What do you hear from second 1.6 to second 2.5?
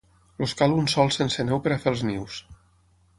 per a fer els nius.